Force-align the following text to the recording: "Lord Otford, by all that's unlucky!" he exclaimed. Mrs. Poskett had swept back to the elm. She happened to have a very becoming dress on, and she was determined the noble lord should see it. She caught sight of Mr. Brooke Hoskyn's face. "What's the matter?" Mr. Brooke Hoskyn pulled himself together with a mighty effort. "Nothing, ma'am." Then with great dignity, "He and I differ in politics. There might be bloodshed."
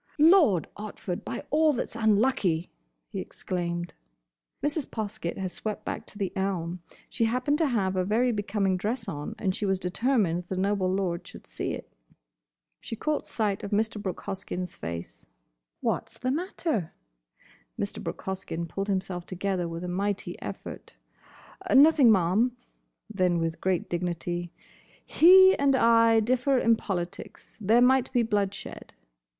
"Lord 0.17 0.67
Otford, 0.77 1.23
by 1.23 1.43
all 1.51 1.73
that's 1.73 1.95
unlucky!" 1.95 2.71
he 3.11 3.19
exclaimed. 3.19 3.93
Mrs. 4.63 4.87
Poskett 4.89 5.37
had 5.37 5.51
swept 5.51 5.85
back 5.85 6.07
to 6.07 6.17
the 6.17 6.35
elm. 6.35 6.81
She 7.07 7.25
happened 7.25 7.59
to 7.59 7.67
have 7.67 7.95
a 7.95 8.03
very 8.03 8.31
becoming 8.31 8.77
dress 8.77 9.07
on, 9.07 9.35
and 9.37 9.53
she 9.53 9.63
was 9.63 9.77
determined 9.77 10.45
the 10.47 10.57
noble 10.57 10.91
lord 10.91 11.27
should 11.27 11.45
see 11.45 11.73
it. 11.73 11.93
She 12.79 12.95
caught 12.95 13.27
sight 13.27 13.61
of 13.61 13.69
Mr. 13.69 14.01
Brooke 14.01 14.21
Hoskyn's 14.21 14.73
face. 14.75 15.27
"What's 15.81 16.17
the 16.17 16.31
matter?" 16.31 16.93
Mr. 17.79 18.03
Brooke 18.03 18.23
Hoskyn 18.23 18.67
pulled 18.67 18.87
himself 18.87 19.27
together 19.27 19.67
with 19.67 19.83
a 19.83 19.87
mighty 19.87 20.35
effort. 20.41 20.93
"Nothing, 21.71 22.11
ma'am." 22.11 22.57
Then 23.07 23.37
with 23.37 23.61
great 23.61 23.87
dignity, 23.87 24.51
"He 25.05 25.55
and 25.59 25.75
I 25.75 26.21
differ 26.21 26.57
in 26.57 26.75
politics. 26.75 27.59
There 27.61 27.81
might 27.83 28.11
be 28.11 28.23
bloodshed." 28.23 28.93